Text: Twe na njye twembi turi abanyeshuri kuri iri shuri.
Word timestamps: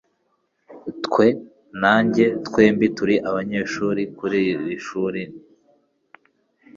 Twe 1.05 1.27
na 1.81 1.93
njye 2.05 2.25
twembi 2.45 2.87
turi 2.97 3.15
abanyeshuri 3.29 4.01
kuri 4.17 4.39
iri 4.51 4.75
shuri. 4.87 5.21